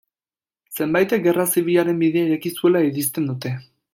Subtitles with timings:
[0.77, 3.53] Zenbaitek Gerra Zibilaren bidea ireki zuela irizten dute.